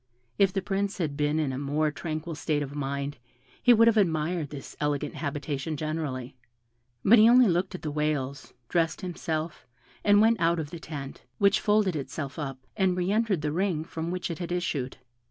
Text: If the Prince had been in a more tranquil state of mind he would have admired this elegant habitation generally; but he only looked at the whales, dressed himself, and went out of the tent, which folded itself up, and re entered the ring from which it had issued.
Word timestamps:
If 0.39 0.51
the 0.51 0.63
Prince 0.63 0.97
had 0.97 1.15
been 1.15 1.37
in 1.37 1.53
a 1.53 1.59
more 1.59 1.91
tranquil 1.91 2.33
state 2.33 2.63
of 2.63 2.73
mind 2.73 3.19
he 3.61 3.71
would 3.71 3.87
have 3.87 3.97
admired 3.97 4.49
this 4.49 4.75
elegant 4.79 5.13
habitation 5.13 5.77
generally; 5.77 6.35
but 7.05 7.19
he 7.19 7.29
only 7.29 7.47
looked 7.47 7.75
at 7.75 7.83
the 7.83 7.91
whales, 7.91 8.51
dressed 8.67 9.01
himself, 9.01 9.67
and 10.03 10.19
went 10.19 10.39
out 10.39 10.57
of 10.57 10.71
the 10.71 10.79
tent, 10.79 11.21
which 11.37 11.59
folded 11.59 11.95
itself 11.95 12.39
up, 12.39 12.57
and 12.75 12.97
re 12.97 13.11
entered 13.11 13.41
the 13.43 13.51
ring 13.51 13.83
from 13.83 14.09
which 14.09 14.31
it 14.31 14.39
had 14.39 14.51
issued. 14.51 14.97